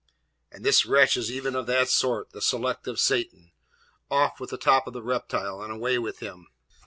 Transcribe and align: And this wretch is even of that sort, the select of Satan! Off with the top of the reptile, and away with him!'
And 0.51 0.65
this 0.65 0.83
wretch 0.83 1.15
is 1.15 1.31
even 1.31 1.55
of 1.55 1.67
that 1.67 1.87
sort, 1.87 2.31
the 2.31 2.41
select 2.41 2.87
of 2.87 2.99
Satan! 2.99 3.51
Off 4.09 4.39
with 4.39 4.49
the 4.49 4.57
top 4.57 4.87
of 4.87 4.93
the 4.93 5.03
reptile, 5.03 5.61
and 5.61 5.71
away 5.71 5.99
with 5.99 6.21
him!' 6.21 6.47